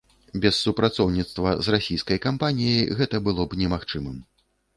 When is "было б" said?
3.29-3.61